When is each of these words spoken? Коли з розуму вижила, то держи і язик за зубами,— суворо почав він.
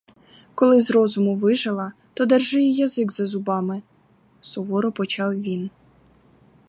Коли 0.55 0.81
з 0.81 0.91
розуму 0.91 1.35
вижила, 1.35 1.93
то 2.13 2.25
держи 2.25 2.63
і 2.63 2.73
язик 2.73 3.11
за 3.11 3.27
зубами,— 3.27 3.81
суворо 4.41 4.91
почав 4.91 5.41
він. 5.41 5.69